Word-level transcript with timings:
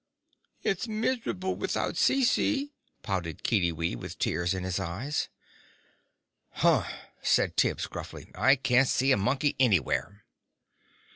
"It's 0.63 0.87
miserable 0.87 1.55
without 1.55 1.93
Cece!" 1.93 2.71
pouted 3.03 3.43
Kiddiwee, 3.43 3.95
with 3.95 4.17
tears 4.17 4.55
in 4.55 4.63
his 4.63 4.79
eyes. 4.79 5.29
"Hum!" 6.53 6.85
said 7.21 7.55
Tibbs 7.55 7.85
gruffly. 7.85 8.31
"I 8.33 8.55
can't 8.55 8.87
see 8.87 9.11
a 9.11 9.15
monkey 9.17 9.55
anywhere!" 9.59 10.25